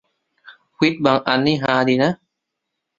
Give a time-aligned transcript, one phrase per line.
[0.77, 2.11] ควิซบางอันนี่ฮาดีนะ